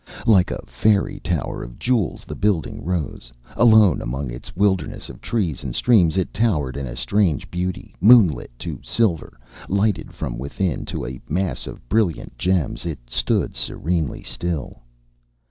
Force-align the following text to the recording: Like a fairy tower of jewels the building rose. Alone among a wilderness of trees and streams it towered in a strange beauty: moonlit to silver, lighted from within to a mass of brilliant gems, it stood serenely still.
Like 0.25 0.49
a 0.49 0.65
fairy 0.65 1.19
tower 1.19 1.61
of 1.61 1.77
jewels 1.77 2.25
the 2.25 2.33
building 2.35 2.83
rose. 2.83 3.31
Alone 3.55 4.01
among 4.01 4.33
a 4.33 4.39
wilderness 4.55 5.09
of 5.09 5.21
trees 5.21 5.63
and 5.63 5.75
streams 5.75 6.17
it 6.17 6.33
towered 6.33 6.75
in 6.75 6.87
a 6.87 6.95
strange 6.95 7.51
beauty: 7.51 7.93
moonlit 8.01 8.49
to 8.65 8.79
silver, 8.81 9.37
lighted 9.69 10.11
from 10.11 10.39
within 10.39 10.85
to 10.85 11.05
a 11.05 11.21
mass 11.29 11.67
of 11.67 11.87
brilliant 11.87 12.35
gems, 12.35 12.83
it 12.83 13.11
stood 13.11 13.55
serenely 13.55 14.23
still. 14.23 14.81